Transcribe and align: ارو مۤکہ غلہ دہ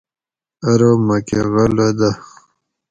ارو 0.67 0.91
مۤکہ 1.07 1.39
غلہ 1.51 1.89
دہ 1.99 2.09